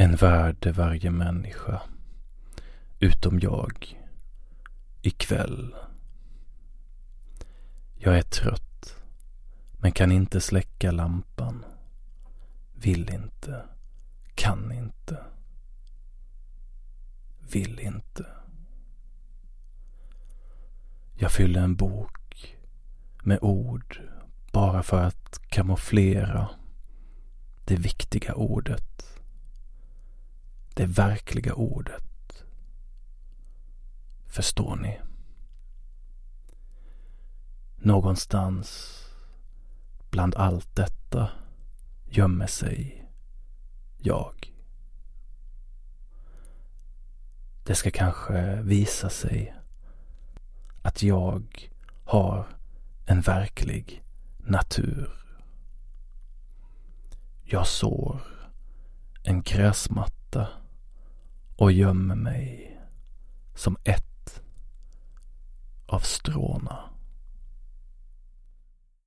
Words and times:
En 0.00 0.16
värld 0.16 0.56
där 0.60 0.72
varje 0.72 1.10
människa, 1.10 1.82
utom 2.98 3.40
jag, 3.40 3.98
ikväll. 5.02 5.74
Jag 7.94 8.18
är 8.18 8.22
trött, 8.22 8.96
men 9.72 9.92
kan 9.92 10.12
inte 10.12 10.40
släcka 10.40 10.90
lampan. 10.90 11.64
Vill 12.74 13.10
inte, 13.10 13.62
kan 14.34 14.72
inte, 14.72 15.22
vill 17.52 17.80
inte. 17.80 18.26
Jag 21.14 21.32
fyller 21.32 21.60
en 21.60 21.76
bok 21.76 22.56
med 23.22 23.38
ord 23.42 24.00
bara 24.52 24.82
för 24.82 25.02
att 25.02 25.40
kamouflera 25.48 26.48
det 27.64 27.76
viktiga 27.76 28.34
ordet 28.34 29.17
det 30.78 30.86
verkliga 30.86 31.54
ordet. 31.54 32.44
Förstår 34.26 34.76
ni? 34.76 35.00
Någonstans 37.76 38.98
bland 40.10 40.34
allt 40.34 40.76
detta 40.76 41.30
gömmer 42.06 42.46
sig 42.46 43.08
jag. 43.96 44.54
Det 47.64 47.74
ska 47.74 47.90
kanske 47.90 48.62
visa 48.62 49.10
sig 49.10 49.54
att 50.82 51.02
jag 51.02 51.70
har 52.04 52.46
en 53.06 53.20
verklig 53.20 54.04
natur. 54.38 55.10
Jag 57.44 57.66
sår 57.66 58.20
en 59.22 59.42
gräsmatta 59.42 60.48
och 61.58 61.72
gömmer 61.72 62.14
mig 62.14 62.80
som 63.54 63.76
ett 63.84 64.42
av 65.86 66.00
stråna. 66.00 66.78